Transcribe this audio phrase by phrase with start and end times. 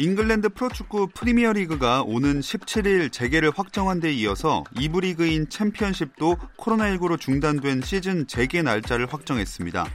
[0.00, 8.26] 잉글랜드 프로축구 프리미어리그가 오는 17일 재개를 확정한 데 이어서 2부 리그인 챔피언십도 코로나19로 중단된 시즌
[8.26, 9.86] 재개 날짜를 확정했습니다.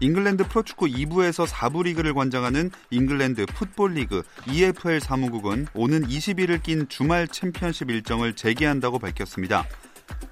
[0.00, 7.26] 잉글랜드 프로축구 2부에서 4부 리그를 관장하는 잉글랜드 풋볼 리그 EFL 사무국은 오는 20일을 낀 주말
[7.26, 9.64] 챔피언십 일정을 재개한다고 밝혔습니다.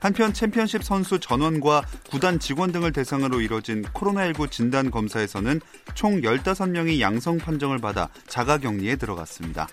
[0.01, 5.61] 한편 챔피언십 선수 전원과 구단 직원 등을 대상으로 이뤄진 코로나19 진단 검사에서는
[5.95, 9.67] 총 15명이 양성 판정을 받아 자가 격리에 들어갔습니다.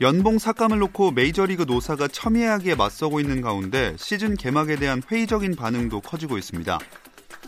[0.00, 6.36] 연봉 삭감을 놓고 메이저리그 노사가 첨예하게 맞서고 있는 가운데 시즌 개막에 대한 회의적인 반응도 커지고
[6.36, 6.78] 있습니다.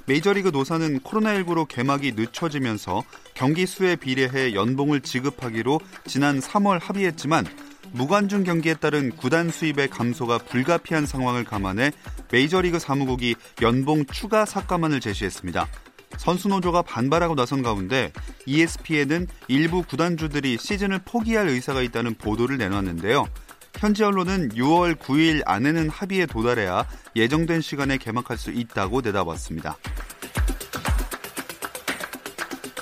[0.06, 3.02] 메이저리그 노사는 코로나19로 개막이 늦춰지면서
[3.34, 7.44] 경기 수에 비례해 연봉을 지급하기로 지난 3월 합의했지만
[7.96, 11.92] 무관중 경기에 따른 구단 수입의 감소가 불가피한 상황을 감안해
[12.30, 15.66] 메이저리그 사무국이 연봉 추가 삭감안을 제시했습니다.
[16.18, 18.12] 선수 노조가 반발하고 나선 가운데
[18.44, 23.26] ESPN은 일부 구단주들이 시즌을 포기할 의사가 있다는 보도를 내놨는데요.
[23.78, 29.76] 현지 언론은 6월 9일 안에는 합의에 도달해야 예정된 시간에 개막할 수 있다고 내다봤습니다.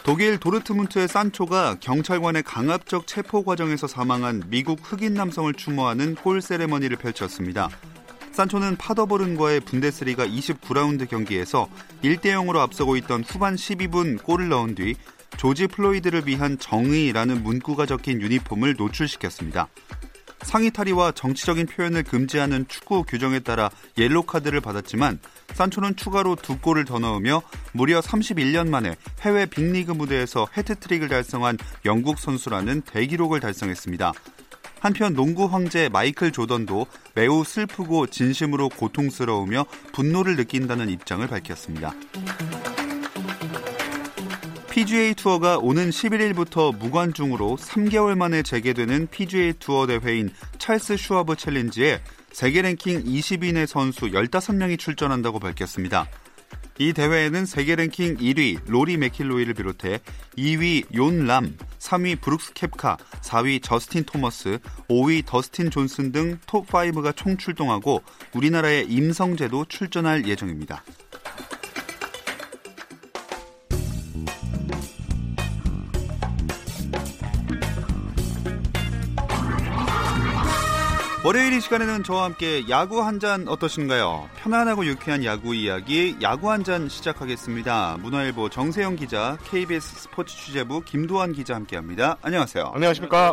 [0.04, 7.70] 독일 도르트문트의 산초가 경찰관의 강압적 체포 과정에서 사망한 미국 흑인 남성을 추모하는 골 세레머니를 펼쳤습니다.
[8.32, 11.70] 산초는 파더보른과의 분데스리가 29라운드 경기에서
[12.02, 14.94] 1대 0으로 앞서고 있던 후반 12분 골을 넣은 뒤
[15.38, 19.68] 조지 플로이드를 위한 정의라는 문구가 적힌 유니폼을 노출시켰습니다.
[20.44, 25.18] 상의 탈의와 정치적인 표현을 금지하는 축구 규정에 따라 옐로 카드를 받았지만
[25.52, 32.18] 산초는 추가로 두 골을 더 넣으며 무려 31년 만에 해외 빅리그 무대에서 해트트릭을 달성한 영국
[32.18, 34.12] 선수라는 대기록을 달성했습니다.
[34.80, 41.94] 한편 농구 황제 마이클 조던도 매우 슬프고 진심으로 고통스러우며 분노를 느낀다는 입장을 밝혔습니다.
[44.74, 52.00] PGA 투어가 오는 11일부터 무관중으로 3개월 만에 재개되는 PGA 투어 대회인 찰스 슈와브 챌린지에
[52.32, 56.08] 세계 랭킹 20위 내의 선수 15명이 출전한다고 밝혔습니다.
[56.80, 60.00] 이 대회에는 세계 랭킹 1위 로리 맥킬로이를 비롯해
[60.36, 64.58] 2위 욘 람, 3위 브룩스 켑카, 4위 저스틴 토머스,
[64.88, 68.02] 5위 더스틴 존슨 등 톱 5가 총 출동하고
[68.34, 70.82] 우리나라의 임성재도 출전할 예정입니다.
[81.24, 84.28] 월요일 이 시간에는 저와 함께 야구 한 잔 어떠신가요?
[84.36, 87.96] 편안하고 유쾌한 야구 이야기 야구 한 잔 시작하겠습니다.
[88.02, 92.18] 문화일보 정세영 기자, KBS 스포츠 취재부 김도환 기자 함께합니다.
[92.20, 92.72] 안녕하세요.
[92.74, 93.32] 안녕하십니까?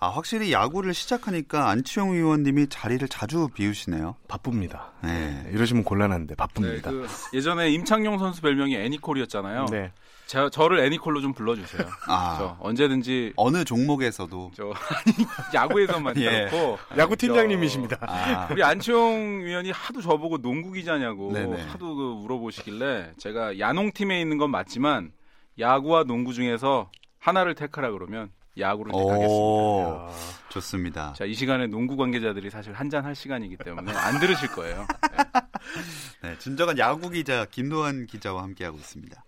[0.00, 4.14] 아 확실히 야구를 시작하니까 안치홍 의원님이 자리를 자주 비우시네요.
[4.28, 4.92] 바쁩니다.
[5.02, 5.42] 네.
[5.44, 6.90] 네, 이러시면 곤란한데 바쁩니다.
[6.90, 9.66] 네, 그 예전에 임창용 선수 별명이 애니콜이었잖아요.
[9.66, 9.92] 네.
[10.26, 11.88] 저, 저를 애니콜로 좀 불러주세요.
[12.06, 12.36] 아.
[12.38, 16.48] 저 언제든지 어느 종목에서도 저 아니 야구에서만 예.
[16.50, 17.96] 그렇고 야구 팀장님이십니다.
[18.02, 21.62] 아, 우리 안치홍 위원이 하도 저보고 농구 기자냐고 네네.
[21.62, 25.12] 하도 그 물어보시길래 제가 야농 팀에 있는 건 맞지만
[25.58, 29.28] 야구와 농구 중에서 하나를 택하라 그러면 야구를 택하겠습니다.
[29.28, 30.08] 오,
[30.50, 31.12] 좋습니다.
[31.16, 34.86] 자, 이 시간에 농구 관계자들이 사실 한잔 할 시간이기 때문에 안 들으실 거예요.
[36.22, 39.24] 네, 진정한 야구 기자 김도환 기자와 함께하고 있습니다.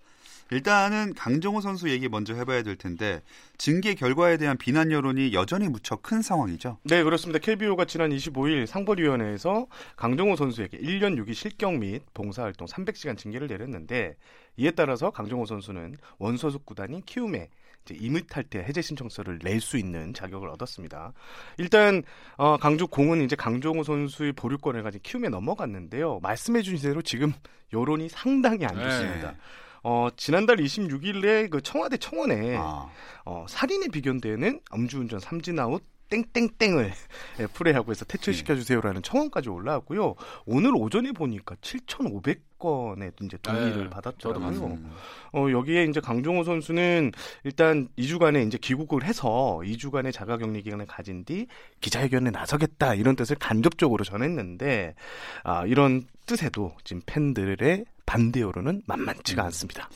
[0.53, 3.23] 일단은 강정호 선수 얘기 먼저 해봐야 될 텐데
[3.57, 6.79] 징계 결과에 대한 비난 여론이 여전히 무척 큰 상황이죠.
[6.83, 7.39] 네, 그렇습니다.
[7.39, 9.67] KBO가 지난 25일 상벌위원회에서
[9.97, 14.17] 강정호 선수에게 1년 6일 실격 및 봉사활동 300시간 징계를 내렸는데
[14.57, 17.49] 이에 따라서 강정호 선수는 원소속 구단인 키움에
[17.85, 21.13] 이제 이물탈퇴 해제 신청서를 낼 수 있는 자격을 얻었습니다.
[21.59, 22.03] 일단
[22.37, 26.21] 어, 강주 공은 이제 강정호 선수의 보류권을 가진 키움에 넘어갔는데요.
[26.23, 27.33] 말씀해주신 대로 지금
[27.73, 29.33] 여론이 상당히 안 좋습니다.
[29.33, 29.37] 네.
[29.83, 32.91] 어, 지난달 26일에 그 청와대 청원에 아,
[33.25, 36.93] 어, 살인에 비견되는 음주운전 삼진아웃 땡땡땡을
[37.41, 40.15] 예, 풀이하고 해서 퇴출시켜 주세요라는 청원까지 올라왔고요.
[40.45, 44.79] 오늘 오전에 보니까 7,500건의 이제 동의를 네, 받았더라고요.
[45.33, 47.13] 어, 여기에 이제 강종호 선수는
[47.45, 51.47] 일단 2주간의 이제 귀국을 해서 2주간의 자가격리 기간을 가진 뒤
[51.81, 54.95] 기자회견에 나서겠다 이런 뜻을 간접적으로 전했는데
[55.45, 59.47] 아, 이런 뜻에도 지금 팬들의 반대 여론은 만만치가 음.
[59.47, 59.89] 않습니다.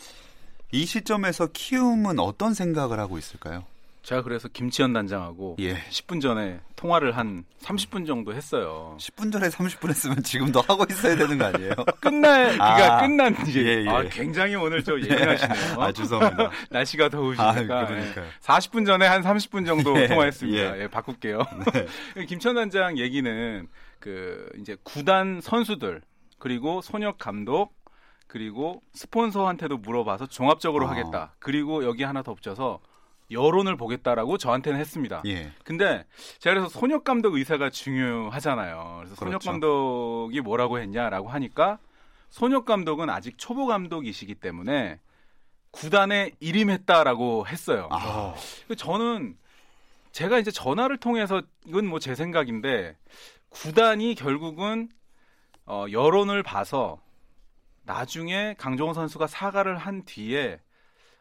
[0.71, 3.65] 이 시점에서 키움은 어떤 생각을 하고 있을까요?
[4.05, 5.77] 제가 그래서 김치현 단장하고 예.
[5.77, 8.97] 10분 전에 통화를 한 30분 정도 했어요.
[9.01, 11.73] 10분 전에 30분 했으면 지금도 하고 있어야 되는 거 아니에요?
[12.01, 13.01] 끝날 그러니까 아.
[13.01, 13.89] 끝난 이제 예, 예.
[13.89, 15.81] 아, 굉장히 오늘 저 예민하시네요.
[15.81, 16.51] 아, 죄송합니다.
[16.69, 18.27] 날씨가 아, 더우시니까 그러니까요.
[18.27, 18.31] 예.
[18.43, 20.77] 40분 전에 한 30분 정도 예, 통화했습니다.
[20.77, 20.83] 예.
[20.83, 21.39] 예, 바꿀게요.
[22.29, 23.67] 김천 단장 얘기는
[24.01, 26.03] 그 이제 구단 선수들
[26.39, 27.73] 그리고 손혁 감독
[28.27, 30.91] 그리고 스폰서한테도 물어봐서 종합적으로 아.
[30.91, 31.37] 하겠다.
[31.39, 32.81] 그리고 여기 하나 덧붙여서
[33.31, 35.23] 여론을 보겠다라고 저한테는 했습니다.
[35.27, 35.53] 예.
[35.65, 36.05] 근데
[36.39, 38.97] 제가 그래서 손혁 감독 의사가 중요하잖아요.
[38.99, 39.51] 그래서 손혁 그렇죠.
[39.51, 41.79] 감독이 뭐라고 했냐라고 하니까
[42.31, 45.01] 손혁 감독은 아직 초보 감독이시기 때문에
[45.71, 47.89] 구단에 일임했다라고 했어요.
[47.91, 48.35] 아,
[48.69, 49.37] 그 저는
[50.13, 52.97] 제가 이제 전화를 통해서 이건 뭐 제 생각인데
[53.49, 54.89] 구단이 결국은
[55.67, 57.01] 어, 여론을 봐서
[57.85, 60.61] 나중에 강정호 선수가 사과를 한 뒤에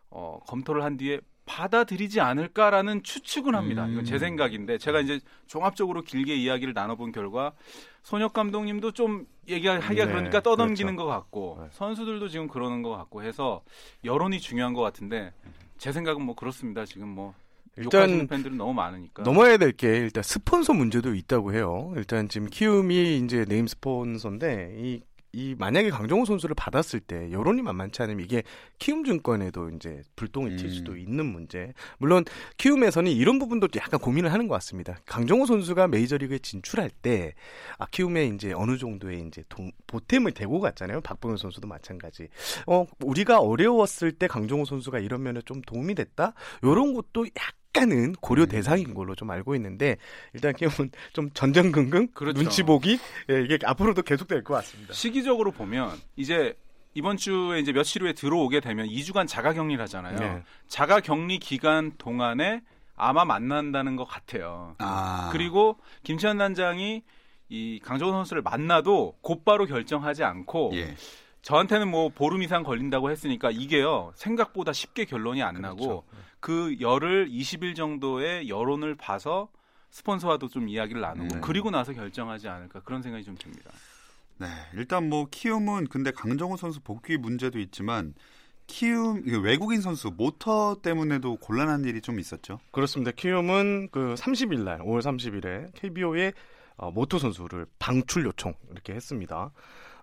[0.10, 3.88] 어, 검토를 한 뒤에 받아들이지 않을까라는 추측은 합니다.
[3.88, 4.20] 이건 제 음.
[4.20, 7.54] 생각인데 제가 이제 종합적으로 길게 이야기를 나눠본 결과
[8.02, 11.06] 손혁 감독님도 좀 얘기하기가 네, 그러니까 떠넘기는 그렇죠.
[11.08, 11.68] 것 같고 네.
[11.74, 13.62] 선수들도 지금 그러는 것 같고 해서
[14.06, 15.34] 여론이 중요한 것 같은데
[15.78, 16.86] 제 생각은 뭐 그렇습니다.
[16.86, 17.34] 지금 뭐
[17.76, 19.24] 일단 팬들은 너무 많으니까.
[19.24, 21.92] 넘어야 될 게 일단 스폰서 문제도 있다고 해요.
[21.98, 25.02] 일단 지금 키움이 이제 네임 스폰서인데 이,
[25.36, 28.44] 이 만약에 강정호 선수를 받았을 때 여론이 만만치 않으면 이게
[28.78, 30.70] 키움증권에도 이제 불똥이 튈 음.
[30.70, 31.74] 수도 있는 문제.
[31.98, 32.24] 물론
[32.58, 35.00] 키움에서는 이런 부분도 약간 고민을 하는 것 같습니다.
[35.08, 37.34] 강정호 선수가 메이저리그에 진출할 때
[37.80, 41.02] 아, 키움에 이제 어느 정도의 이제 동, 보탬을 대고 갔잖아요.
[41.02, 42.28] 박봉현 선수도 마찬가지.
[42.68, 46.34] 어, 우리가 어려웠을 때 강정호 선수가 이러면 좀 도움이 됐다.
[46.64, 48.48] 요런 것도 약 간은 고려 음.
[48.48, 49.98] 대상인 걸로 좀 알고 있는데
[50.34, 52.40] 일단 키움은 좀 전전긍긍 그렇죠.
[52.40, 53.00] 눈치 보기
[53.30, 54.94] 예, 이게 앞으로도 계속될 것 같습니다.
[54.94, 56.56] 시기적으로 보면 이제
[56.94, 60.18] 이번 주에 이제 며칠 후에 들어오게 되면 2주간 자가격리를 하잖아요.
[60.18, 60.44] 네.
[60.68, 62.62] 자가격리 기간 동안에
[62.96, 64.76] 아마 만난다는 것 같아요.
[64.78, 65.30] 아.
[65.32, 67.02] 그리고 김치환 단장이
[67.50, 70.96] 이 강정호 선수를 만나도 곧바로 결정하지 않고 예.
[71.44, 75.76] 저한테는 뭐 보름 이상 걸린다고 했으니까 이게요 생각보다 쉽게 결론이 안 그렇죠.
[75.76, 76.06] 나고
[76.40, 79.50] 그 열을 20일 정도의 여론을 봐서
[79.92, 81.42] 스폰서와도 좀 이야기를 나누고 네.
[81.42, 83.72] 그리고 나서 결정하지 않을까 그런 생각이 좀 듭니다.
[84.40, 88.16] 네, 일단 뭐 키움은 근데 강정호 선수 복귀 문제도 있지만
[88.66, 92.60] 키움 외국인 선수 모터 때문에도 곤란한 일이 좀 있었죠.
[92.72, 93.12] 그렇습니다.
[93.12, 96.34] 키움은 그 30일 날 5월 30일에 KBO의
[96.78, 99.52] 어, 모터 선수를 방출 요청 이렇게 했습니다.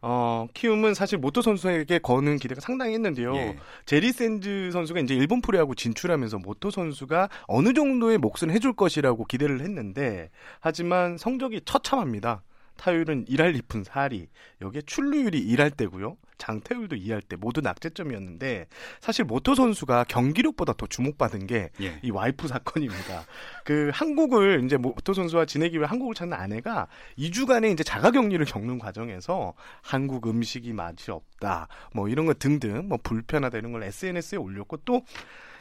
[0.02, 3.34] 어, 키움은 사실 모터 선수에게 거는 기대가 상당히 컸는데요.
[3.36, 3.56] 예.
[3.84, 9.60] 제리 샌즈 선수가 이제 일본 프로야구 진출하면서 모터 선수가 어느 정도의 몫은 해줄 것이라고 기대를
[9.60, 10.30] 했는데
[10.60, 12.42] 하지만 성적이 처참합니다.
[12.76, 14.28] 타율은 1할 2푼 4리.
[14.62, 16.16] 여기에 출루율이 1할 때고요.
[16.40, 18.66] 장타율도 2할 때 모두 낙제점이었는데
[19.00, 22.00] 사실 모터 선수가 경기력보다 더 주목받은 게 예.
[22.02, 23.24] 이 와이프 사건입니다.
[23.64, 26.88] 그 한국을 이제 모토 선수와 지내기 위해 한국을 찾는 아내가
[27.18, 29.52] 2주간의 이제 자가 격리를 겪는 과정에서
[29.82, 31.68] 한국 음식이 맛이 없다.
[31.94, 35.02] 뭐 이런 거 등등 뭐 불편하다 이런 걸 SNS에 올렸고 또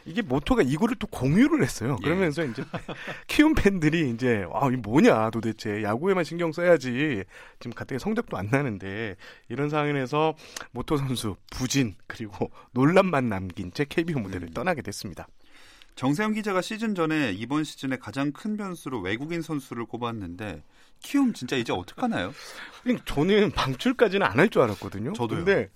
[0.09, 1.97] 이게 모토가 이거를 또 공유를 했어요.
[2.01, 2.03] 예.
[2.03, 2.63] 그러면서 이제
[3.27, 7.23] 키움 팬들이 이제 아, 이 뭐냐 도대체 야구에만 신경 써야지.
[7.59, 9.15] 지금 갑자기 성적도 안 나는데
[9.49, 10.35] 이런 상황에서
[10.71, 14.53] 모토 선수 부진 그리고 논란만 남긴 채 KBO 무대를 음.
[14.53, 15.27] 떠나게 됐습니다.
[15.95, 20.63] 정세영 기자가 시즌 전에 이번 시즌에 가장 큰 변수로 외국인 선수를 꼽았는데
[21.01, 22.33] 키움 진짜 이제 어떡하나요?
[23.05, 25.13] 저는 방출까지는 안 할 줄 알았거든요.
[25.13, 25.43] 저도요.
[25.45, 25.69] 근데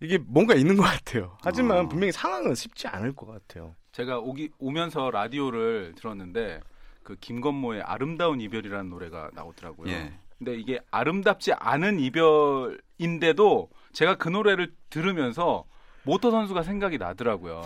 [0.00, 1.36] 이게 뭔가 있는 것 같아요.
[1.42, 1.88] 하지만 아.
[1.88, 3.74] 분명히 상황은 쉽지 않을 것 같아요.
[3.92, 6.60] 제가 오기 오면서 라디오를 들었는데
[7.02, 9.90] 그 김건모의 아름다운 이별이라는 노래가 나오더라고요.
[9.92, 10.12] 예.
[10.38, 15.64] 근데 이게 아름답지 않은 이별인데도 제가 그 노래를 들으면서
[16.04, 17.64] 모터 선수가 생각이 나더라고요.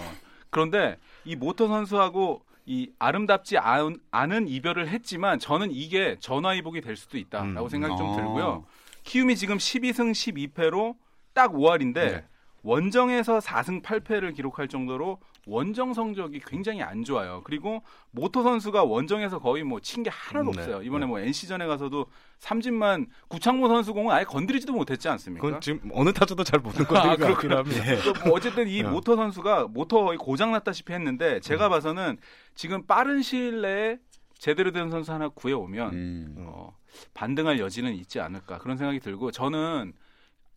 [0.49, 7.19] 그런데 이 모터 선수하고 이 아름답지 않, 않은 이별을 했지만 저는 이게 전화위복이 될 수도
[7.19, 7.69] 있다라고 음.
[7.69, 8.17] 생각이 좀 어.
[8.17, 8.65] 들고요.
[9.03, 10.95] 키움이 지금 12승 12패로
[11.35, 12.25] 딱 5할인데 네.
[12.65, 17.41] 원정에서 4승 8패를 기록할 정도로 원정 성적이 굉장히 안 좋아요.
[17.43, 20.61] 그리고 모터 선수가 원정에서 거의 뭐 친 게 하나도 음, 네.
[20.63, 20.83] 없어요.
[20.85, 21.07] 이번에 네.
[21.09, 22.07] 뭐 NC전에 가서도
[22.39, 25.45] 삼진만 구창모 선수 공은 아예 건드리지도 못했지 않습니까?
[25.45, 27.83] 그건 지금 어느 타자도 잘 모르는 아, 건데 같긴 합니다.
[28.23, 28.89] 또뭐 어쨌든 이 네.
[28.89, 31.41] 모터 선수가 모터 거의 고장 났다시피 했는데 음.
[31.41, 32.17] 제가 봐서는
[32.55, 33.99] 지금 빠른 시일 내에
[34.39, 36.35] 제대로 된 선수 하나 구해 오면 음.
[36.39, 36.77] 어,
[37.15, 39.95] 반등할 여지는 있지 않을까 그런 생각이 들고 저는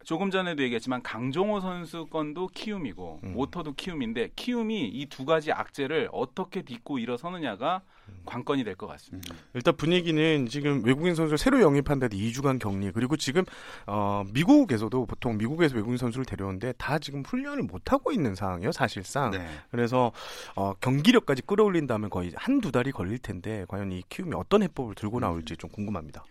[0.06, 3.34] 조금 전에도 얘기했지만 강정호 선수 건도 키움이고 음.
[3.34, 7.82] 모터도 키움인데 키움이 이 두 가지 악재를 어떻게 딛고 일어서느냐가
[8.26, 9.34] 관건이 될 것 같습니다.
[9.54, 13.44] 일단 분위기는 지금 외국인 선수를 새로 영입한 데도 2주간 격리 그리고 지금
[13.88, 19.32] 어, 미국에서도 보통 미국에서 외국인 선수를 데려오는데 다 지금 훈련을 못 하고 있는 상황이에요 사실상
[19.32, 19.48] 네.
[19.72, 20.12] 그래서
[20.56, 25.56] 어, 경기력까지 끌어올린다면 거의 한두 달이 걸릴 텐데 과연 이 키움이 어떤 해법을 들고 나올지
[25.58, 26.24] 좀 궁금합니다.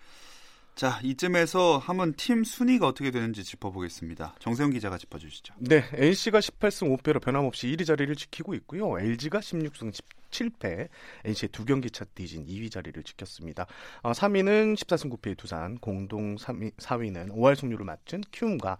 [0.74, 4.34] 자, 이쯤에서 한번 팀 순위가 어떻게 되는지 짚어보겠습니다.
[4.40, 5.54] 정세영 기자가 짚어주시죠.
[5.58, 8.98] 네, NC가 18승 5패로 변함없이 1위 자리를 지키고 있고요.
[8.98, 9.92] LG가 16승
[10.32, 10.88] 17패,
[11.24, 13.66] NC의 두 경기 차 뒤진 2위 자리를 지켰습니다.
[14.02, 18.76] 어, 3위는 14승 9패의 두산, 공동 3위, 4위는 5할 승률을 맞춘 키움과 어,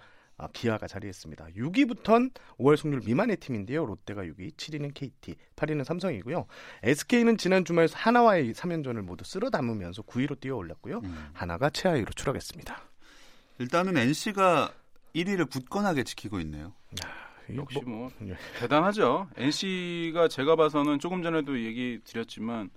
[0.53, 1.47] 기아가 자리했습니다.
[1.57, 3.87] 6위부터는 5할 승률 미만의 팀인데요.
[3.87, 6.47] 롯데가 6위, 7위는 KT, 8위는 삼성이고요.
[6.83, 10.99] SK는 지난 주말 하나와의 3연전을 모두 쓸어 담으면서 9위로 뛰어 올랐고요.
[11.05, 11.31] 음.
[11.33, 12.77] 하나가 최하위로 추락했습니다.
[13.59, 14.73] 일단은 NC가
[15.15, 16.73] 1위를 굳건하게 지키고 있네요.
[17.49, 18.37] 이거 역시 뭐- 뭐 예.
[18.59, 19.29] 대단하죠.
[19.37, 22.71] NC가 제가 봐서는 조금 전에도 얘기 드렸지만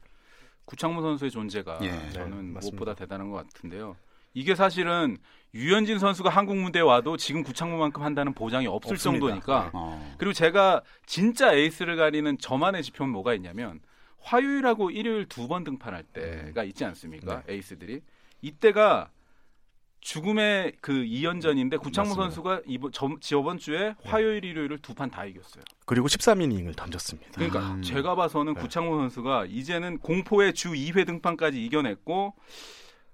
[0.65, 2.11] 구창모 선수의 존재가 예.
[2.11, 2.59] 저는 네.
[2.59, 3.95] 무엇보다 대단한 것 같은데요.
[4.37, 5.17] 이게 사실은
[5.55, 9.19] 유현진 선수가 한국 무대에 와도 지금 구창모만큼 한다는 보장이 없을 없습니다.
[9.25, 10.15] 정도니까 어.
[10.19, 13.79] 그리고 제가 진짜 에이스를 가리는 저만의 지표는 뭐가 있냐면
[14.19, 17.41] 화요일하고 일요일 두 번 등판할 때가 있지 않습니까?
[17.47, 18.01] 에이스들이
[18.43, 19.09] 이때가
[20.01, 22.23] 죽음의 그 2연전인데 구창모 맞습니다.
[22.23, 25.63] 선수가 이번 저, 저번 주에 화요일 일요일을 두 판 다 이겼어요.
[25.87, 27.31] 그리고 13이닝을 던졌습니다.
[27.33, 27.81] 그러니까 음.
[27.81, 28.61] 제가 봐서는 네.
[28.61, 32.35] 구창모 선수가 이제는 공포의 주 2회 등판까지 이겨냈고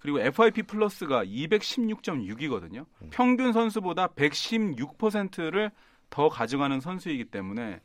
[0.03, 2.85] 그리고 FIP 플러스가 216.6이거든요.
[3.01, 3.09] 음.
[3.09, 5.71] 평균 선수보다 116%를
[6.09, 7.79] 더 가져가는 선수이기 때문에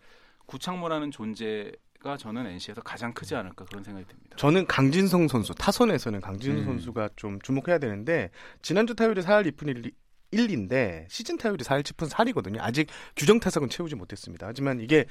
[0.46, 4.36] 구창모라는 존재 가 저는 NC에서 가장 크지 않을까 그런 생각이 듭니다.
[4.36, 6.64] 저는 강진성 선수 타선에서는 강진성 음.
[6.64, 8.30] 선수가 좀 주목해야 되는데
[8.62, 9.90] 지난주 타율이 4할 2푼 1,
[10.32, 12.58] 1인데 시즌 타율이 4할 7푼 4이거든요.
[12.60, 14.46] 아직 규정 타석은 채우지 못했습니다.
[14.46, 15.06] 하지만 이게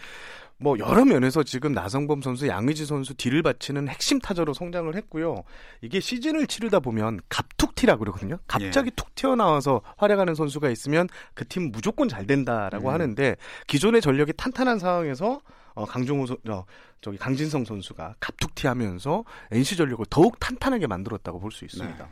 [0.58, 5.44] 뭐 여러 면에서 지금 나성범 선수, 양의지 선수 뒤를 바치는 핵심 타자로 성장을 했고요.
[5.82, 8.38] 이게 시즌을 치르다 보면 갑툭튀라 그러거든요.
[8.48, 12.94] 갑자기 툭 튀어나와서 활약하는 선수가 있으면 그 팀 무조건 잘 된다라고 음.
[12.94, 13.36] 하는데
[13.68, 15.42] 기존의 전력이 탄탄한 상황에서
[15.76, 16.66] 어, 강종호 선, 어,
[17.02, 22.04] 저기 강진성 선수가 갑툭튀하면서 NC 전력을 더욱 탄탄하게 만들었다고 볼 수 있습니다.
[22.04, 22.12] 네.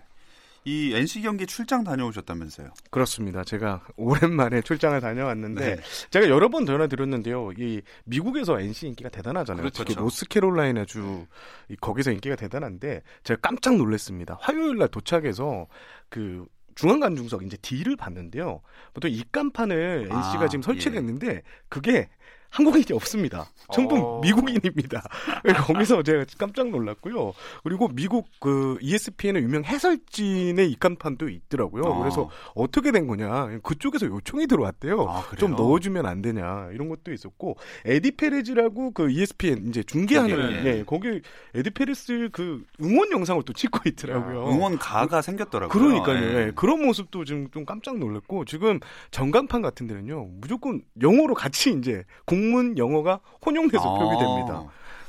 [0.66, 2.72] 이 NC 경기 출장 다녀오셨다면서요?
[2.90, 3.44] 그렇습니다.
[3.44, 5.82] 제가 오랜만에 출장을 다녀왔는데 네.
[6.10, 7.52] 제가 여러 번 전화드렸는데요.
[7.58, 9.62] 이 미국에서 NC 인기가 대단하잖아요.
[9.62, 9.84] 그렇죠.
[9.84, 11.28] 특히 노스캐롤라이나 주
[11.70, 14.40] 이, 거기서 인기가 대단한데 제가 깜짝 놀랐습니다.
[14.42, 15.68] 화요일 날 도착해서
[16.10, 18.62] 그 중앙관중석 이제 D를 봤는데요.
[18.94, 20.66] 보통 입간판을 아, NC가 지금 예.
[20.66, 22.10] 설치했는데 그게
[22.56, 23.52] 한국인이 없습니다.
[23.74, 24.22] 전부 어.
[24.22, 25.04] 미국인입니다.
[25.68, 27.34] 거기서 제가 깜짝 놀랐고요.
[27.66, 31.84] 그리고 미국 그 ESPN의 유명 해설진의 입간판도 있더라고요.
[31.84, 32.00] 어.
[32.00, 33.60] 그래서 어떻게 된 거냐?
[33.62, 35.06] 그쪽에서 요청이 들어왔대요.
[35.10, 35.26] 아?
[35.38, 40.78] 좀 넣어주면 안 되냐 이런 것도 있었고 에디 페레즈라고 그 ESPN 이제 중계하는 중계, 예.
[40.78, 40.84] 예.
[40.86, 41.22] 거기
[41.56, 44.48] 에디 페레스 그 응원 영상을 또 찍고 있더라고요.
[44.48, 45.78] 응원 가가 생겼더라고요.
[45.78, 46.24] 그러니까요.
[46.24, 46.46] 예.
[46.46, 46.52] 예.
[46.56, 48.80] 그런 모습도 지금 좀 깜짝 놀랐고 지금
[49.12, 54.00] 전광판 같은 데는요 무조건 영어로 같이 이제 공문 영어가 혼용돼서 아.
[54.00, 54.64] 표기됩니다.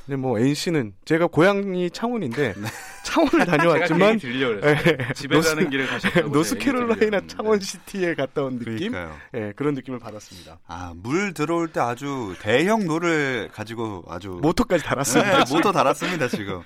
[0.05, 2.67] 근데 뭐 NC는 제가 고향이 창원인데 네.
[3.03, 4.19] 창원을 다녀왔지만.
[4.23, 8.93] 예, 집에 노스- 가는 길에 가셨다고 노스캐롤라이나 창원 city에 갔다 온 느낌.
[9.33, 10.59] 예, 그런 느낌을 받았습니다.
[10.65, 15.43] 아, 물 들어올 때 아주 대형 노를 가지고 아주 모터까지 달았습니다.
[15.43, 16.61] 네, 모터 달았습니다, 지금.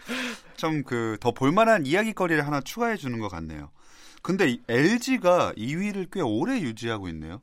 [0.58, 3.72] 좀그더 볼만한 이야기거리를 하나 추가해 주는 것 같네요.
[4.22, 7.42] 근데 LG가 2위를 꽤 오래 유지하고 있네요.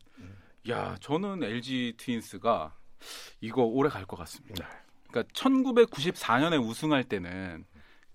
[0.71, 2.73] 야, 저는 LG 트윈스가
[3.41, 4.67] 이거 오래 갈 것 같습니다.
[4.67, 4.71] 네.
[5.11, 7.65] 그러니까 1994년에 우승할 때는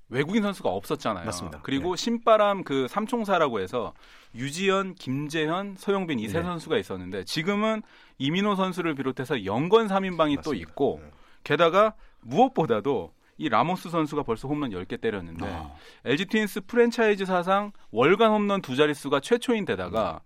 [0.10, 1.26] 외국인 선수가 없었잖아요.
[1.26, 1.62] 맞습니다.
[1.64, 3.94] 그리고 신바람 그 삼총사라고 해서
[4.36, 6.44] 유지현, 김재현, 서용빈 이세 네.
[6.44, 7.82] 선수가 있었는데 지금은
[8.20, 10.70] 이민호 선수를 비롯해서 young gun 3인방이 또 맞습니다.
[10.70, 11.10] 있고 네.
[11.44, 15.74] 게다가 무엇보다도 이 라모스 선수가 벌써 홈런 10개 때렸는데 아,
[16.06, 20.22] LG 트윈스 프랜차이즈 사상 월간 홈런 두 자릿수가 최초인 데다가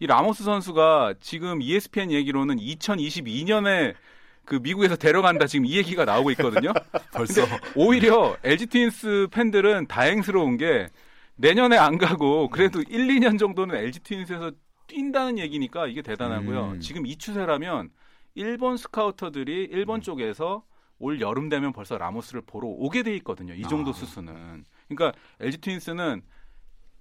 [0.00, 3.94] 이 라모스 선수가 지금 ESPN 얘기로는 2022년에
[4.44, 6.72] 그 미국에서 데려간다 지금 이 얘기가 나오고 있거든요.
[7.12, 7.42] 벌써
[7.74, 10.88] 오히려 LG 트윈스 팬들은 다행스러운 게
[11.36, 14.52] 내년에 안 가고 그래도 1, 2년 정도는 LG 트윈스에서
[14.86, 16.72] 뛴다는 얘기니까 이게 대단하고요.
[16.74, 16.80] 음.
[16.80, 17.90] 지금 이 추세라면
[18.34, 20.62] 일본 스카우터들이 일본 쪽에서
[21.00, 23.52] 올 여름 되면 벌써 라모스를 보러 오게 돼 있거든요.
[23.52, 23.92] 이 정도 아.
[23.92, 24.64] 수수는.
[24.88, 26.22] 그러니까 LG 트윈스는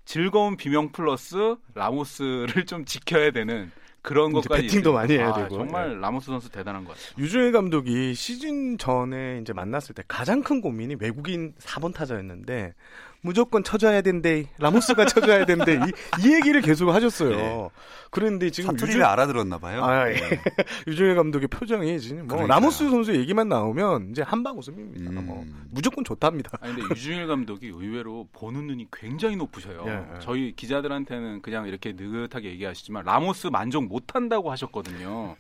[0.08, 3.70] 즐거운 비명 플러스 라모스를 좀 지켜야 되는
[4.02, 4.94] 그런 것까지 배팅도 있어요.
[4.94, 5.54] 많이 해야 아, 되고.
[5.54, 5.58] 예.
[5.58, 7.22] 정말 라모스 선수 대단한 것 같아요.
[7.22, 12.74] 류중일 감독이 시즌 전에 이제 만났을 때 가장 큰 고민이 외국인 4번 타자였는데
[13.22, 14.48] 무조건 쳐줘야 된대.
[14.60, 15.74] 라모스가 쳐줘야 된대.
[15.74, 17.36] 이, 이 얘기를 계속 하셨어요.
[17.36, 17.70] 네.
[18.10, 19.04] 그런데 지금 사투리를 유준...
[19.04, 19.84] 알아들었나 봐요.
[19.84, 20.14] 아, 예.
[20.16, 20.40] 네.
[20.88, 25.12] 류중일 감독의 표정이 지금 뭐 라모스 선수 얘기만 나오면 이제 함박웃음입니다.
[25.12, 25.26] 음...
[25.26, 26.52] 뭐 무조건 좋답니다.
[26.62, 29.84] 아니 근데 유준일 감독이 의외로 보는 눈이 굉장히 높으셔요.
[29.88, 35.36] 예, 저희 기자들한테는 그냥 이렇게 느긋하게 얘기하시지만 라모스 만족 못 한다고 하셨거든요.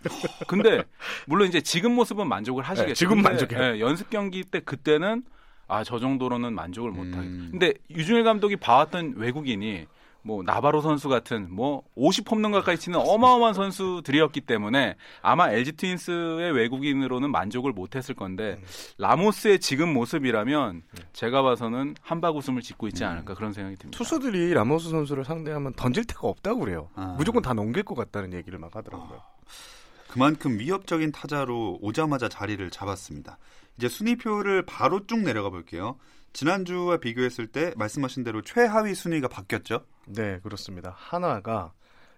[0.47, 0.83] 근데
[1.25, 2.89] 물론 이제 지금 모습은 만족을 하시겠죠.
[2.89, 3.57] 네, 지금 만족해.
[3.57, 5.23] 네, 연습 경기 때 그때는
[5.67, 7.27] 아 저 정도로는 만족을 못 하겠.
[7.27, 7.47] 음.
[7.51, 9.85] 근데 유준일 감독이 봐왔던 외국인이
[10.23, 16.51] 뭐 나바로 선수 같은 뭐 50 홈런 가까이 치는 어마어마한 선수들이었기 때문에 아마 LG 트윈스의
[16.51, 18.65] 외국인으로는 만족을 못했을 건데 음.
[18.97, 20.83] 라모스의 지금 모습이라면
[21.13, 23.97] 제가 봐서는 한박 웃음을 짓고 있지 않을까 그런 생각이 듭니다.
[23.97, 26.89] 투수들이 라모스 선수를 상대하면 던질 데가 없다고 그래요.
[26.95, 27.15] 아.
[27.17, 29.19] 무조건 다 넘길 것 같다는 얘기를 막 하더라고요.
[29.19, 29.37] 아.
[30.09, 33.37] 그만큼 위협적인 타자로 오자마자 자리를 잡았습니다.
[33.77, 35.97] 이제 순위표를 바로 쭉 내려가 볼게요.
[36.33, 39.85] 지난주와 비교했을 때 말씀하신 대로 최하위 순위가 바뀌었죠?
[40.07, 40.93] 네, 그렇습니다.
[40.95, 41.73] 하나가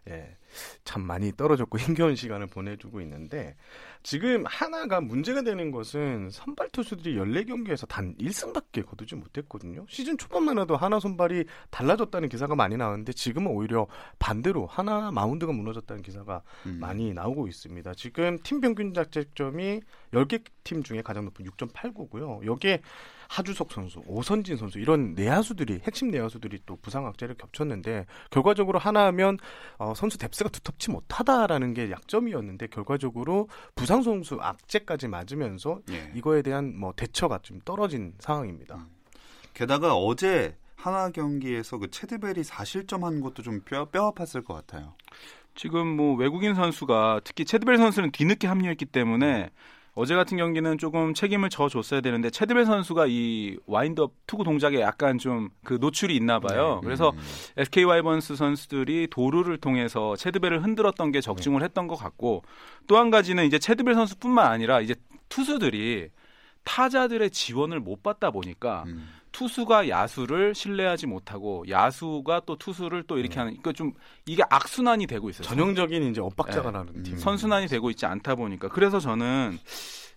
[0.10, 0.38] 예,
[0.84, 3.56] 참 많이 떨어졌고 힘겨운 시간을 보내주고 있는데
[4.02, 9.86] 지금 하나가 문제가 되는 것은 선발 투수들이 14경기에서 단 1승밖에 거두지 못했거든요.
[9.90, 13.88] 시즌 초반만 해도 하나 선발이 달라졌다는 기사가 많이 나오는데 지금은 오히려
[14.18, 16.78] 반대로 하나 마운드가 무너졌다는 기사가 음.
[16.80, 17.94] 많이 나오고 있습니다.
[17.96, 19.82] 지금 팀 평균 자책점이
[20.14, 22.46] 10개 팀 중에 가장 높은 6.89고요.
[22.46, 22.82] 여기에
[23.30, 29.38] 하주석 선수, 오선진 선수 이런 내야수들이 핵심 내야수들이 또 부상 악재를 겹쳤는데 결과적으로 하나하면
[29.78, 36.12] 어, 선수 depth가 두텁지 못하다라는 게 약점이었는데 결과적으로 부상 선수 악재까지 맞으면서 예.
[36.16, 38.76] 이거에 대한 뭐 대처가 좀 떨어진 상황입니다.
[38.76, 38.88] 음.
[39.54, 44.94] 게다가 어제 한화 경기에서 그 채드벨이 4실점 한 것도 좀 뼈, 뼈 아팠을 것 같아요.
[45.56, 49.50] 지금 뭐 외국인 선수가 특히 채드벨 선수는 뒤늦게 합류했기 때문에
[50.00, 55.50] 어제 같은 경기는 조금 책임을 져줬어야 되는데 채드벨 선수가 이 와인드업 투구 동작에 약간 좀
[55.64, 56.80] 그 노출이 있나 봐요.
[56.82, 56.86] 네.
[56.86, 57.20] 그래서 음.
[57.58, 62.44] SK 와이번스 선수들이 도루를 통해서 체드벨을 흔들었던 게 적중을 했던 것 같고
[62.88, 64.96] 또 한 가지는 이제 체드벨 선수뿐만 아니라 이제
[65.30, 66.10] 투수들이
[66.64, 69.10] 타자들의 지원을 못 받다 보니까 음.
[69.32, 73.40] 투수가 야수를 신뢰하지 못하고 야수가 또 투수를 또 이렇게 음.
[73.40, 73.94] 하는 그러니까 좀
[74.26, 75.48] 이게 악순환이 되고 있어요.
[75.48, 76.78] 전형적인 이제 엇박자가 네.
[76.78, 77.18] 나는 팀.
[77.18, 79.58] 선순환이 되고 있지 않다 보니까 그래서 저는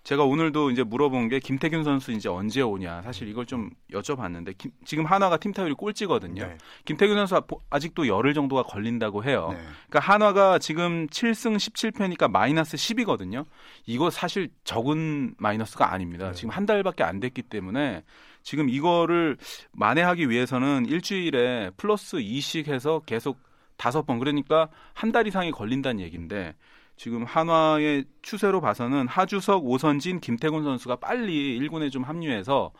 [0.04, 3.02] 제가 오늘도 이제 물어본 게 김태균 선수 이제 언제 오냐.
[3.02, 6.44] 사실 이걸 좀 여쭤봤는데 김, 지금 한화가 팀 타율이 꼴찌거든요.
[6.44, 6.58] 네.
[6.84, 9.50] 김태균 선수 아직도 열흘 정도가 걸린다고 해요.
[9.52, 9.58] 네.
[9.88, 13.44] 그러니까 한화가 지금 7승 17패니까 마이너스 10이거든요.
[13.86, 16.28] 이거 사실 적은 마이너스가 아닙니다.
[16.28, 16.32] 네.
[16.32, 18.02] 지금 한 달밖에 안 됐기 때문에
[18.42, 19.36] 지금 이거를
[19.72, 23.38] 만회하기 위해서는 일주일에 플러스 2씩 해서 계속
[23.76, 26.54] 다섯 번 그러니까 한 달 이상이 걸린다는 얘기인데
[26.96, 32.72] 지금 한화의 추세로 봐서는 하주석, 오선진, 김태곤 선수가 빨리 1군에 좀 합류해서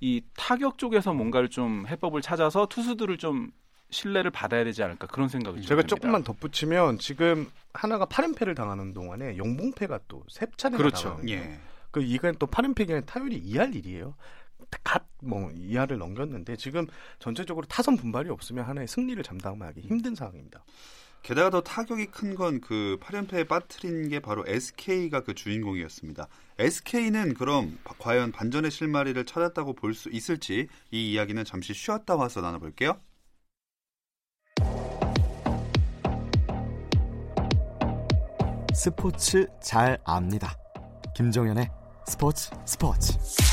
[0.00, 3.50] 이 타격 쪽에서 뭔가를 좀 해법을 찾아서 투수들을 좀
[3.90, 5.88] 신뢰를 받아야 되지 않을까 그런 생각이 제가 듭니다.
[5.88, 11.02] 조금만 덧붙이면 지금 하나가 8연패를 당하는 동안에 영봉패가 또 세 차례나 그렇죠.
[11.02, 11.32] 당하거든요.
[11.34, 11.60] 예.
[11.90, 14.14] 그 이건 또 8연패기는 타율이 2할 일이에요.
[14.84, 16.86] 갓뭐 이하를 넘겼는데 지금
[17.18, 20.64] 전체적으로 타선 분발이 없으면 하나의 승리를 장담하기 힘든 상황입니다.
[21.22, 26.26] 게다가 더 타격이 큰 건 그 8연패에 빠뜨린 게 바로 SK가 그 주인공이었습니다.
[26.58, 32.98] SK는 그럼 과연 반전의 실마리를 찾았다고 볼 수 있을지 이 이야기는 잠시 쉬었다 와서 나눠볼게요.
[38.74, 40.56] 스포츠 잘 압니다.
[41.14, 41.68] 김정현의
[42.06, 43.49] 스포츠 스포츠.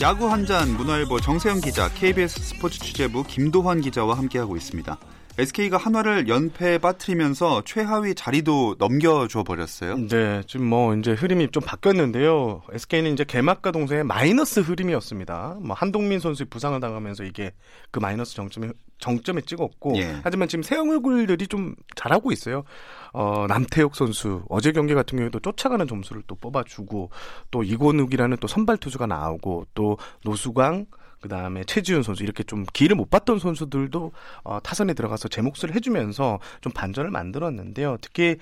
[0.00, 4.96] 야구 한 잔 문화일보 정세영 기자, KBS 스포츠 취재부 김도환 기자와 함께하고 있습니다.
[5.38, 9.96] SK가 한화를 연패에 빠뜨리면서 최하위 자리도 넘겨줘 버렸어요.
[10.08, 12.62] 네, 지금 뭐 이제 흐름이 좀 바뀌었는데요.
[12.72, 15.58] SK는 이제 개막과 동생의 마이너스 흐름이었습니다.
[15.62, 17.52] 뭐 한동민 선수의 부상을 당하면서 이게
[17.92, 20.20] 그 마이너스 정점에 정점에 찍었고 예.
[20.22, 22.64] 하지만 지금 새 얼굴들이 좀 잘하고 있어요.
[23.12, 27.10] 어, 남태욱 선수 어제 경기 같은 경우에도 쫓아가는 점수를 또 뽑아주고
[27.50, 30.86] 또 이곤욱이라는 또 선발 투수가 나오고 또 노수광
[31.20, 34.12] 그 다음에 최지훈 선수 이렇게 좀 기회를 못 받던 선수들도
[34.44, 37.98] 어, 타선에 들어가서 제 몫을 해주면서 좀 반전을 만들었는데요.
[38.00, 38.36] 특히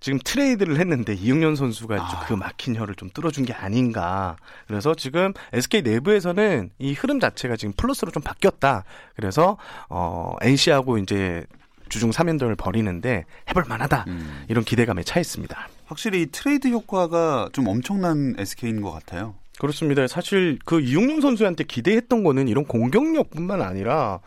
[0.00, 2.24] 지금 트레이드를 했는데 이흥련 선수가 아.
[2.26, 4.36] 그 막힌 혈을 좀 뚫어준 게 아닌가.
[4.66, 8.84] 그래서 지금 SK 내부에서는 이 흐름 자체가 지금 플러스로 좀 바뀌었다.
[9.14, 11.44] 그래서 어, NC하고 이제
[11.88, 14.06] 주중 3연전을 벌이는데 해볼 만하다.
[14.08, 14.44] 음.
[14.48, 15.68] 이런 기대감에 차 있습니다.
[15.84, 19.34] 확실히 트레이드 효과가 좀 엄청난 SK인 것 같아요.
[19.62, 20.08] 그렇습니다.
[20.08, 24.18] 사실 그 이용용 선수한테 기대했던 거는 이런 공격력뿐만 아니라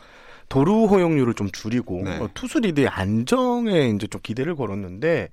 [0.48, 2.16] 도루 허용률을 좀 줄이고 네.
[2.16, 5.28] 어, 투수 리드의 안정에 이제 좀 기대를 걸었는데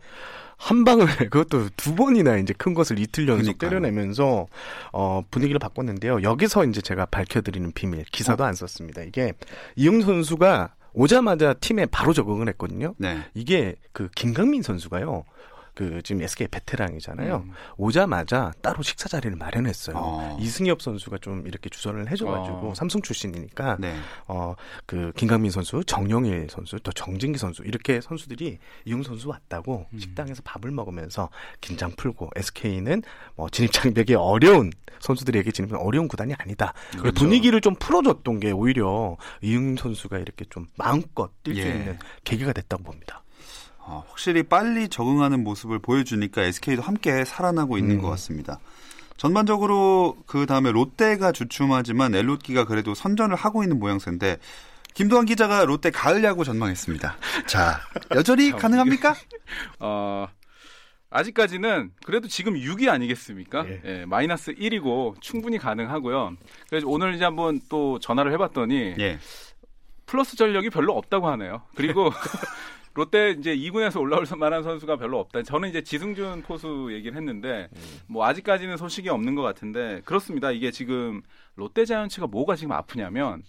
[0.58, 3.70] 한 방을 그것도 두 번이나 이제 큰 것을 이틀 연속 그러니까요.
[3.70, 4.48] 때려내면서
[4.92, 6.22] 어 분위기를 바꿨는데요.
[6.22, 9.04] 여기서 이제 제가 밝혀드리는 비밀 기사도 안 썼습니다.
[9.04, 9.32] 이게
[9.78, 12.94] 이용 선수가 오자마자 팀에 바로 적응을 했거든요.
[12.98, 13.20] 네.
[13.36, 15.24] 이게 그 김강민 선수가요.
[15.74, 17.44] 그 지금 SK 베테랑이잖아요.
[17.48, 17.52] 음.
[17.78, 19.96] 오자마자 따로 식사 자리를 마련했어요.
[19.98, 20.38] 어.
[20.40, 22.74] 이승엽 선수가 좀 이렇게 주선을 해줘가지고 어.
[22.76, 23.96] 삼성 출신이니까 네.
[24.28, 30.00] 어그 김강민 선수, 정영일 선수, 또 정진기 선수 이렇게 선수들이 이용 선수 왔다고 음.
[30.00, 31.30] 식당에서 밥을 먹으면서
[31.62, 33.02] 긴장 풀고 SK는
[33.36, 36.74] 뭐 진입 장벽이 어려운 선수들에게 진입 어려운 구단이 아니다.
[36.92, 37.14] 그렇죠.
[37.14, 41.62] 분위기를 좀 풀어줬던 게 오히려 이용 선수가 이렇게 좀 마음껏 뛸수 예.
[41.62, 43.24] 있는 계기가 됐다고 봅니다.
[43.86, 48.02] 어, 확실히 빨리 적응하는 모습을 보여주니까 SK도 함께 살아나고 있는 음.
[48.02, 48.60] 것 같습니다.
[49.18, 54.38] 전반적으로 그 다음에 롯데가 주춤하지만 엘롯기가 그래도 선전을 하고 있는 모양새인데
[54.94, 57.18] 김도환 기자가 롯데 가을 야구 전망했습니다.
[57.48, 57.80] 자,
[58.16, 59.16] 여전히 가능합니까?
[59.80, 60.28] 어,
[61.10, 63.66] 아직까지는 그래도 지금 6위 아니겠습니까?
[63.68, 63.82] 예.
[63.86, 66.36] 예, 마이너스 1이고 충분히 가능하고요.
[66.70, 69.20] 그래서 오늘 이제 한번 또 전화를 해봤더니 예.
[70.06, 71.64] 플러스 전력이 별로 없다고 하네요.
[71.76, 72.12] 그리고
[72.96, 75.44] 롯데 이제 2군에서 올라올 만한 선수가 별로 없다.
[75.44, 77.70] 저는 이제 지승준 포수 얘기를 했는데
[78.08, 80.52] 뭐 아직까지는 소식이 없는 것 같은데 그렇습니다.
[80.52, 81.22] 이게 지금
[81.56, 83.44] 롯데 자이언츠가 뭐가 지금 아프냐면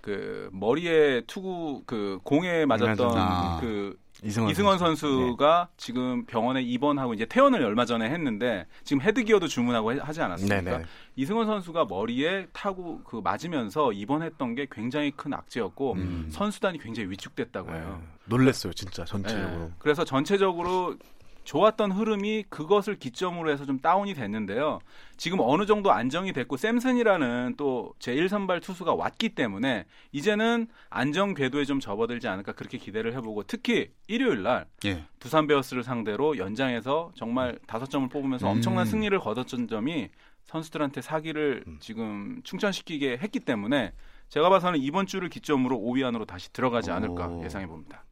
[0.00, 3.58] 그 머리에 투구 그 공에 맞았던 아.
[3.60, 5.06] 그 이승원, 이승원 선수.
[5.06, 10.60] 선수가 지금 병원에 입원하고 이제 퇴원을 얼마 전에 했는데 지금 헤드기어도 주문하고 해- 하지 않았습니까?
[10.62, 10.84] 네네.
[11.18, 16.28] 이승원 선수가 머리에 타고 그 맞으면서 입원했던 게 굉장히 큰 악재였고 음.
[16.30, 17.78] 선수단이 굉장히 위축됐다고 네.
[17.78, 18.00] 해요.
[18.26, 19.64] 놀랬어요, 진짜 전체적으로.
[19.64, 19.70] 예.
[19.80, 20.94] 그래서 전체적으로
[21.42, 24.78] 좋았던 흐름이 그것을 기점으로 해서 좀 다운이 됐는데요.
[25.16, 31.80] 지금 어느 정도 안정이 됐고 샘슨이라는 또 제1선발 투수가 왔기 때문에 이제는 안정 궤도에 좀
[31.80, 35.04] 접어들지 않을까 그렇게 기대를 해보고 특히 일요일 날 예.
[35.18, 38.52] 두산 베어스를 상대로 연장에서 정말 다섯 점을 뽑으면서 음.
[38.52, 40.10] 엄청난 승리를 거뒀던 점이
[40.48, 41.76] 선수들한테 사기를 음.
[41.80, 43.92] 지금 충전시키게 했기 때문에
[44.28, 47.44] 제가 봐서는 이번 주를 기점으로 5위 안으로 다시 들어가지 않을까 오.
[47.44, 48.04] 예상해 봅니다.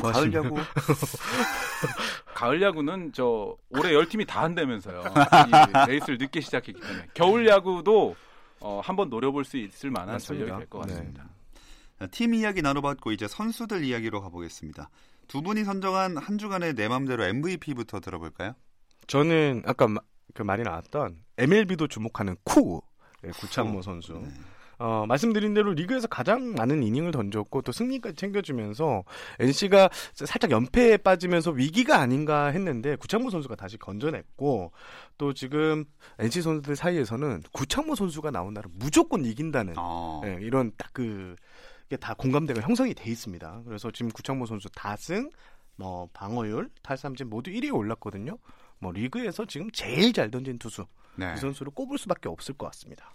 [0.00, 0.32] 가을.
[0.32, 0.56] 야구
[2.34, 5.02] 가을 야구는 저 올해 열 팀이 다 한다면서요.
[5.04, 8.16] 이 레이스를 늦게 시작했기 때문에 겨울 야구도
[8.60, 10.46] 어, 한번 노려볼 수 있을 만한 맞습니다.
[10.46, 10.92] 전력이 될것 네.
[10.94, 11.28] 같습니다.
[12.10, 14.88] 팀 이야기 나눠봤고 이제 선수들 이야기로 가보겠습니다.
[15.28, 18.54] 두 분이 선정한 한 주간의 내 맘대로 MVP부터 들어볼까요?
[19.08, 20.00] 저는 아까 마-
[20.34, 22.80] 그 말이 나왔던 MLB도 주목하는 쿠
[23.22, 24.14] 네, 구창모 선수.
[24.14, 24.28] 네.
[24.78, 29.04] 어, 말씀드린 대로 리그에서 가장 많은 이닝을 던졌고 또 승리까지 챙겨주면서
[29.38, 34.72] NC가 살짝 연패에 빠지면서 위기가 아닌가 했는데 구창모 선수가 다시 건져냈고
[35.18, 35.84] 또 지금
[36.18, 40.20] NC 선수들 사이에서는 구창모 선수가 나온 날은 무조건 이긴다는 어.
[40.24, 41.36] 예, 이런 딱그
[41.86, 43.62] 이게 다 공감대가 형성이 돼 있습니다.
[43.64, 45.30] 그래서 지금 구창모 선수 다승,
[45.76, 48.36] 뭐 방어율, 탈삼진 모두 1위에 올랐거든요.
[48.82, 51.32] 뭐 리그에서 지금 제일 잘 던진 투수 네.
[51.34, 53.14] 이 선수를 꼽을 수밖에 없을 것 같습니다.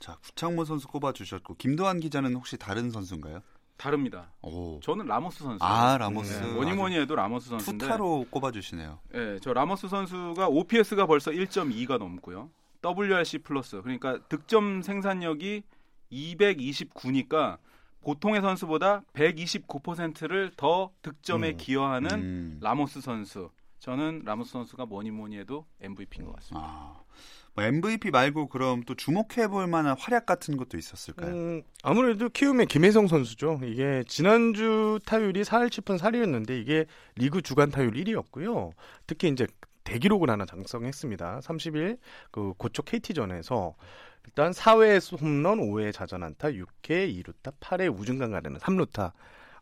[0.00, 3.40] 자, 구창모 선수 꼽아 주셨고 김도환 기자는 혹시 다른 선수인가요?
[3.76, 4.30] 다릅니다.
[4.40, 4.80] 오.
[4.80, 5.62] 저는 라모스 선수.
[5.62, 6.40] 아 라모스.
[6.40, 8.98] 네, 뭐니 뭐니 해도 라모스 선수인데 투타로 꼽아 주시네요.
[9.14, 12.50] 예, 저 라모스 선수가 OPS가 벌써 1.2가 넘고요.
[12.82, 15.64] WRC 플러스 그러니까 득점 생산력이
[16.12, 17.58] 229니까
[18.00, 21.56] 보통의 선수보다 129%를 더 득점에 음.
[21.58, 22.58] 기여하는 음.
[22.62, 23.50] 라모스 선수.
[23.84, 26.66] 저는 라모스 선수가 뭐니 뭐니 해도 MVP인 것 같습니다.
[26.66, 27.02] 아,
[27.52, 31.30] 뭐 MVP 말고 그럼 또 주목해 볼 만한 활약 같은 것도 있었을까요?
[31.30, 33.60] 음, 아무래도 키움의 김혜성 선수죠.
[33.62, 38.72] 이게 지난주 타율이 4할 7푼 4리였는데 이게 리그 주간 타율 1위였고요.
[39.06, 39.46] 특히 이제
[39.84, 41.40] 대기록을 하나 작성했습니다.
[41.40, 41.98] 30일
[42.30, 43.74] 그 고척 KT전에서
[44.24, 49.12] 일단 4회 홈런, 5회 자전안타, 6회 2루타, 8회 우중간 가르는 3루타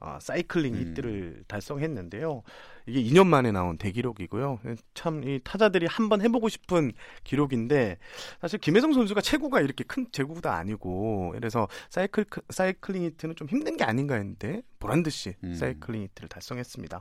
[0.03, 0.81] 어, 사이클링 음.
[0.81, 2.43] 히트를 달성했는데요.
[2.87, 4.59] 이게 2년 만에 나온 대기록이고요.
[4.95, 7.99] 참 이 타자들이 한번 해보고 싶은 기록인데
[8.41, 13.85] 사실 김혜성 선수가 체구가 이렇게 큰 체구도 아니고 그래서 사이클 사이클링 히트는 좀 힘든 게
[13.85, 15.55] 아닌가 했는데 보란 듯이 음.
[15.55, 17.01] 사이클링 히트를 달성했습니다.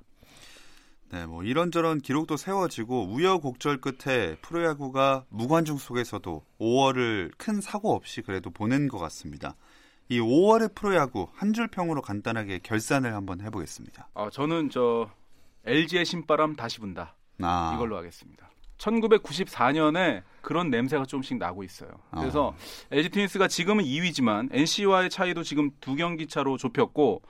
[1.11, 8.49] 네, 뭐 이런저런 기록도 세워지고 우여곡절 끝에 프로야구가 무관중 속에서도 5월을 큰 사고 없이 그래도
[8.49, 9.55] 보낸 것 같습니다.
[10.11, 14.09] 이 5월의 프로야구 한 줄 평으로 간단하게 결산을 한번 해보겠습니다.
[14.13, 15.09] 아, 저는 저
[15.65, 17.15] LG의 신바람 다시 분다.
[17.41, 18.49] 아, 이걸로 하겠습니다.
[18.77, 21.89] 1994년에 그런 냄새가 조금씩 나고 있어요.
[22.11, 22.55] 그래서 어.
[22.91, 27.21] LG 트윈스가 지금은 2위지만 NC와의 차이도 지금 두 경기 차로 좁혔고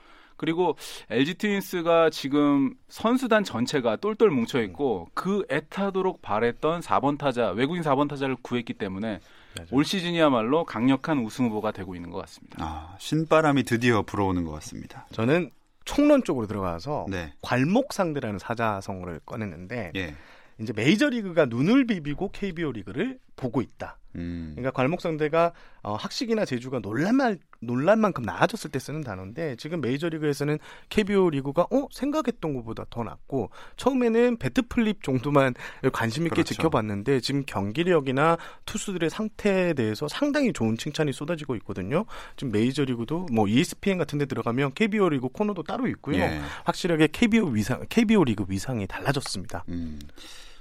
[0.41, 0.75] 그리고
[1.11, 8.09] LG 트윈스가 지금 선수단 전체가 똘똘 뭉쳐 있고 그 애타도록 바랬던 4번 타자 외국인 4번
[8.09, 9.19] 타자를 구했기 때문에
[9.69, 12.57] 올 시즌이야말로 강력한 우승 후보가 되고 있는 것 같습니다.
[12.59, 15.05] 아, 신바람이 드디어 불어오는 것 같습니다.
[15.11, 15.51] 저는
[15.85, 17.33] 총론 쪽으로 들어가서 네.
[17.43, 20.15] 괄목 상대라는 사자성어를 꺼냈는데 예.
[20.59, 23.97] 이제 메이저리그가 눈을 비비고 KBO 리그를 보고 있다.
[24.15, 24.53] 음.
[24.55, 29.81] 그러니까 괄목 상대가 어, 학식이나 재주가 놀랄 만 놀랄 만큼 나아졌을 때 쓰는 단어인데 지금
[29.81, 30.57] 메이저리그에서는
[30.89, 35.53] KBO 리그가 어 생각했던 것보다 더 낫고 처음에는 bat flip 정도만
[35.93, 36.55] 관심 있게 그렇죠.
[36.55, 42.05] 지켜봤는데 지금 경기력이나 투수들의 상태에 대해서 상당히 좋은 칭찬이 쏟아지고 있거든요.
[42.35, 46.17] 지금 메이저리그도 뭐 ESPN 같은 데 들어가면 KBO 리그 코너도 따로 있고요.
[46.17, 46.41] 예.
[46.65, 49.65] 확실하게 KBO 위상 KBO 리그 위상이 달라졌습니다.
[49.69, 49.99] 음.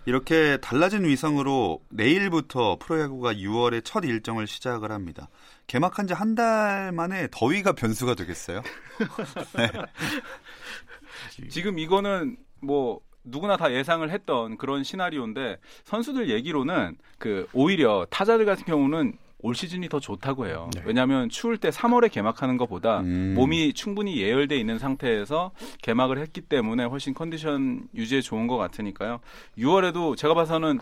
[0.07, 5.29] 이렇게 달라진 위상으로 내일부터 프로야구가 6월에 첫 일정을 시작을 합니다.
[5.67, 8.63] 개막한 지 한 달 만에 더위가 변수가 되겠어요?
[11.51, 18.65] 지금 이거는 뭐 누구나 다 예상을 했던 그런 시나리오인데 선수들 얘기로는 그 오히려 타자들 같은
[18.65, 20.71] 경우는 올 시즌이 더 좋다고 해요.
[20.75, 20.83] 네.
[20.85, 23.35] 왜냐하면 추울 때 3월에 개막하는 것보다 음.
[23.37, 29.21] 몸이 충분히 예열돼 있는 상태에서 개막을 했기 때문에 훨씬 컨디션 유지에 좋은 것 같으니까요.
[29.59, 30.81] 6월에도 제가 봐서는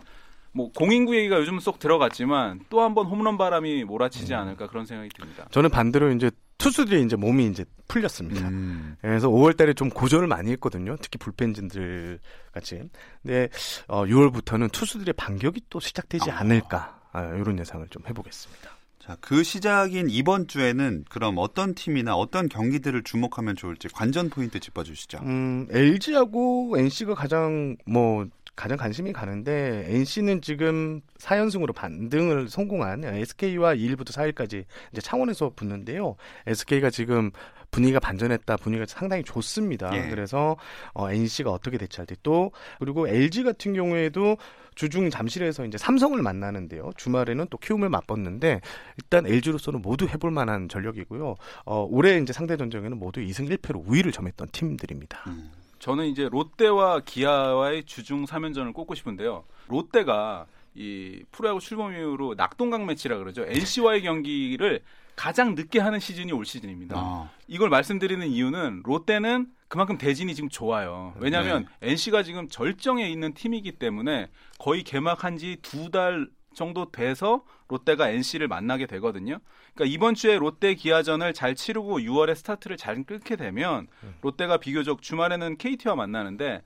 [0.52, 4.38] 뭐 공인구 얘기가 요즘 쏙 들어갔지만 또 한 번 홈런 바람이 몰아치지 음.
[4.40, 5.46] 않을까 그런 생각이 듭니다.
[5.50, 8.48] 저는 반대로 이제 투수들이 이제 몸이 이제 풀렸습니다.
[8.48, 8.96] 음.
[9.00, 10.96] 그래서 5월달에 좀 고전을 많이 했거든요.
[11.00, 12.18] 특히 불펜진들
[12.50, 12.82] 같이.
[13.22, 13.48] 근데
[13.86, 16.38] 어, 6월부터는 투수들의 반격이 또 시작되지 아.
[16.40, 18.70] 않을까 아, 이런 예상을 좀 해보겠습니다.
[18.98, 25.18] 자, 그 시작인 이번 주에는 그럼 어떤 팀이나 어떤 경기들을 주목하면 좋을지 관전 포인트 짚어주시죠.
[25.22, 34.08] 음, LG하고 NC가 가장 뭐 가장 관심이 가는데 NC는 지금 4연승으로 반등을 성공한 SK와 2일부터
[34.12, 36.16] 4일까지 이제 창원에서 붙는데요.
[36.46, 37.30] SK가 지금
[37.70, 38.56] 분위기가 반전했다.
[38.56, 39.90] 분위기가 상당히 좋습니다.
[39.94, 40.10] 예.
[40.10, 40.56] 그래서
[40.92, 44.36] 어, NC가 어떻게 대처할지 또 그리고 LG 같은 경우에도
[44.78, 46.92] 주중 잠실에서 이제 삼성을 만나는데요.
[46.96, 48.60] 주말에는 또 키움을 맞붙는데
[48.96, 51.34] 일단 LG로서는 모두 해볼 만한 전력이고요.
[51.66, 55.18] 어, 올해 이제 상대 전적에는 모두 2승 1패로 우위를 점했던 팀들입니다.
[55.26, 55.50] 음.
[55.80, 59.42] 저는 이제 롯데와 기아와의 주중 3연전을 꼽고 싶은데요.
[59.66, 63.44] 롯데가 이 프로야구 출범 이후로 낙동강 매치라 그러죠.
[63.48, 64.82] NC와의 경기를
[65.16, 66.94] 가장 늦게 하는 시즌이 올 시즌입니다.
[66.96, 71.14] 아, 이걸 말씀드리는 이유는 롯데는 그만큼 대진이 지금 좋아요.
[71.18, 74.28] 왜냐하면 NC가 지금 절정에 있는 팀이기 때문에
[74.58, 79.38] 거의 개막한 지 두 달 정도 돼서 롯데가 NC를 만나게 되거든요.
[79.74, 83.86] 그러니까 이번 주에 롯데 기아전을 잘 치르고 6월에 스타트를 잘 끊게 되면
[84.22, 86.62] 롯데가 비교적 주말에는 KT와 만나는데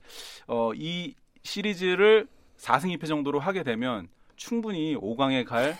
[0.47, 1.13] 어, 이
[1.43, 5.75] 시리즈를 4승 2패 정도로 하게 되면 충분히 5강에 갈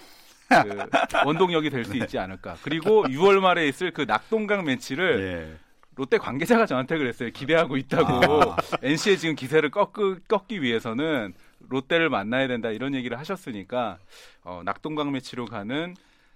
[0.49, 0.53] 그
[1.25, 2.57] 원동력이 될 수 있지 않을까.
[2.61, 5.62] 그리고 6월 말에 있을 그 낙동강 매치를 예.
[5.95, 7.29] 롯데 관계자가 저한테 그랬어요.
[7.31, 8.51] 기대하고 있다고.
[8.51, 8.57] 아.
[8.81, 9.93] NC의 지금 기세를 꺾,
[10.27, 11.33] 꺾기 위해서는
[11.69, 13.97] 롯데를 만나야 된다 이런 얘기를 하셨으니까
[14.43, 15.95] 어, 낙동강 매치로 가는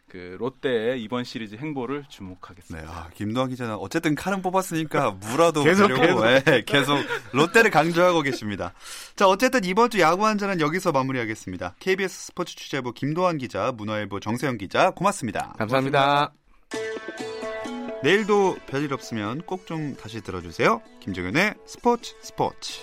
[0.09, 2.89] 그 롯데의 이번 시리즈 행보를 네, 주목하겠습니다.
[2.89, 6.97] 아, 김도환 기자는 어쨌든 칼은 뽑았으니까 물어도 계속, 보려고 예, 계속
[7.33, 8.73] 롯데를 강조하고 계십니다.
[9.17, 11.75] 자, 어쨌든 이번 주 야구 한 잔은 여기서 마무리하겠습니다.
[11.79, 15.53] KBS 스포츠 취재부 김도환 기자, 문화일보 정세영 기자, 고맙습니다.
[15.57, 16.31] 감사합니다.
[18.03, 20.81] 내일도 별일 없으면 꼭 좀 다시 들어주세요.
[21.01, 22.79] 김정현의 스포츠 스포츠.